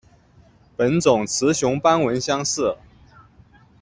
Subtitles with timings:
[0.75, 2.75] 本种雌雄斑纹相似。